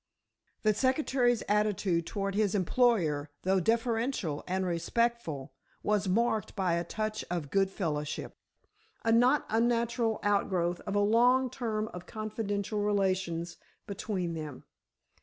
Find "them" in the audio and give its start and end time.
14.33-14.63